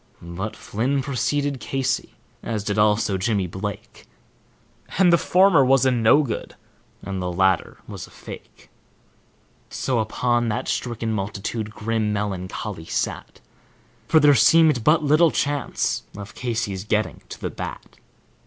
[0.19, 4.07] But Flynn procede Casey, as did also Jimmy Blake,
[4.97, 6.55] And the former was a no good
[7.03, 8.71] and the latter was a fake;
[9.69, 13.41] So, upon that stricken multitude grim meloncholy sat,
[14.07, 17.97] For there seemed but little chance of Casey's getting to the bat.